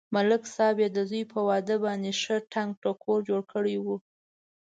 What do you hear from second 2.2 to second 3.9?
ښه ټنگ ټکور جوړ کړی و.